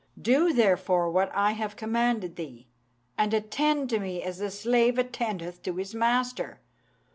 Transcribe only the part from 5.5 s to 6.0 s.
to his